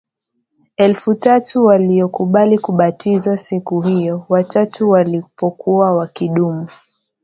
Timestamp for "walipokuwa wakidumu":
4.89-6.67